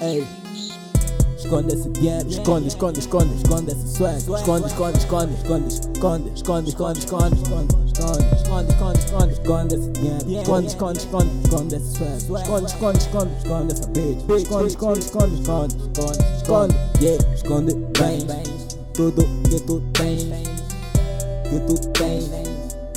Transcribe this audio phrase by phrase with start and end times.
[0.00, 0.26] Ei.
[1.38, 4.16] Esconde esse dinheiro, esconde, esconde, esconde, esconde esse swag.
[4.16, 10.40] Esconde, esconde, esconde, esconde, esconde, esconde, esconde, esconde, esconde, esconde, esconde, esconde, esconde, esse dinheiro.
[10.42, 12.42] Esconde, esconde, esconde, esconde esse swag.
[12.42, 14.30] Esconde, esconde, esconde, esconde essa bitch.
[14.36, 18.26] Esconde, esconde, esconde, esconde, esconde, esconde, yeah, esconde bem.
[18.92, 20.24] Tudo que tu tens,
[21.44, 22.28] que tu tens,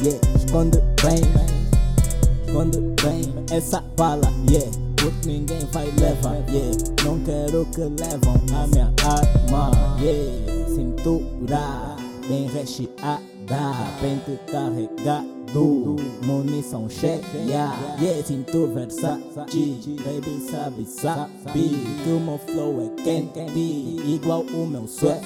[0.02, 1.21] yeah, esconde bem,
[2.47, 4.88] esconde bem essa bala, yeah.
[5.26, 6.77] Ninguém vai levar, yeah.
[7.05, 10.76] Não quero que levam a minha arma, yeah.
[10.76, 11.95] Cintura
[12.27, 13.17] bem recheada,
[14.02, 15.95] pente carregado,
[16.26, 17.73] munição cheia, yeah.
[18.26, 19.21] Sinto Versace,
[20.04, 21.70] baby sabe, sabe
[22.04, 23.40] que o meu flow é quente,
[24.05, 25.21] igual o meu swag.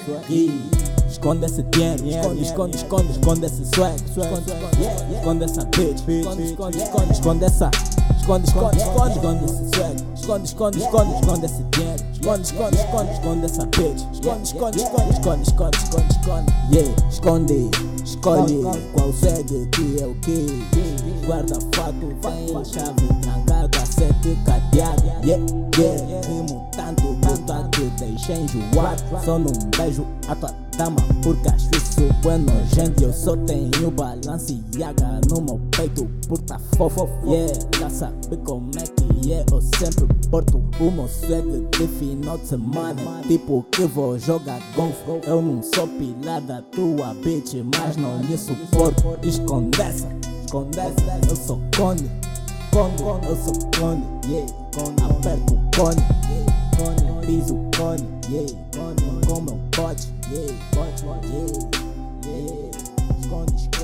[1.08, 7.44] Esconde esse dinheiro, esconde, esconde, esconde, esconde esse swag, esconde, essa bitch, esconde, esconde, esconde
[7.44, 7.70] essa.
[8.24, 10.02] Esconde, esconde, esconde, esconde esse swag.
[10.14, 12.04] Esconde, esconde, esconde, esconde esse dinheiro.
[12.14, 14.00] Esconde, esconde, esconde, esconde essa bitch.
[14.14, 16.52] Esconde, esconde, esconde, esconde, esconde, esconde, esconde.
[16.72, 17.70] Yeah, esconde,
[18.02, 18.62] escolhe
[18.94, 20.64] qual segue que é o que.
[21.26, 25.04] Guarda fato, tem a chave trancada, sete cadeado.
[25.22, 25.44] Yeah,
[25.76, 29.02] yeah, rimo tanto que tá te deixa enjoado.
[29.22, 33.02] Só não beijo a tua dama, porque acho isso é nojento.
[33.02, 37.08] Eu só tenho balanceaga no meu peito, por tá fofo.
[37.26, 39.44] Yeah, já sabe como é que é.
[39.50, 43.22] Eu sempre porto o meu swag de final de semana.
[43.26, 45.26] Tipo que vou jogar golfe.
[45.26, 49.18] Eu não sou pilar da tua bitch, mas não me suporto.
[49.22, 50.08] Esconde essa,
[50.44, 51.28] esconde essa.
[51.28, 52.10] Eu sou cone,
[52.70, 54.04] cone, eu sou cone.
[54.26, 54.52] Yeah,
[55.04, 56.53] aperto o cone.
[56.76, 58.20] Cone, piso cone.
[58.28, 60.06] Yeah, cone, como pote.
[60.30, 60.52] Yeah,
[61.22, 61.48] yeah,
[62.22, 63.83] yeah.